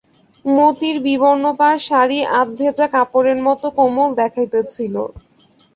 [0.45, 4.95] মতির বিবর্ণপাড় শাড়ি আধভেজা কাপড়ের মতো কোমল দেখাইতেছিল।